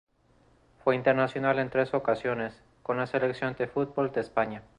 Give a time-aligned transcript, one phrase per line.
[0.83, 4.63] Fue internacional en tres ocasiones con la selección de fútbol de España.